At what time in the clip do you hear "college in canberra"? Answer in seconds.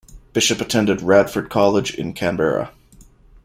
1.51-2.71